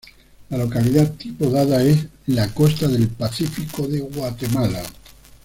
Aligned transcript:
La 0.49 0.57
localidad 0.57 1.13
tipo 1.13 1.47
dada 1.51 1.83
es 1.83 2.07
"la 2.25 2.51
costa 2.55 2.87
del 2.87 3.07
Pacífico 3.07 3.87
de 3.87 3.99
Guatemala. 3.99 4.81